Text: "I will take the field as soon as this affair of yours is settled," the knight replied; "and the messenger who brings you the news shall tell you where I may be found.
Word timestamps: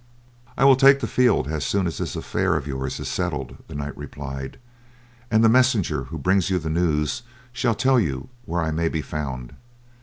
"I 0.57 0.65
will 0.65 0.75
take 0.77 0.99
the 0.99 1.05
field 1.05 1.47
as 1.47 1.63
soon 1.63 1.85
as 1.85 1.99
this 1.99 2.15
affair 2.15 2.55
of 2.55 2.65
yours 2.65 2.99
is 2.99 3.07
settled," 3.07 3.57
the 3.67 3.75
knight 3.75 3.95
replied; 3.95 4.57
"and 5.29 5.43
the 5.43 5.47
messenger 5.47 6.05
who 6.05 6.17
brings 6.17 6.49
you 6.49 6.57
the 6.57 6.71
news 6.71 7.21
shall 7.53 7.75
tell 7.75 7.99
you 7.99 8.29
where 8.45 8.61
I 8.63 8.71
may 8.71 8.87
be 8.89 9.03
found. 9.03 9.53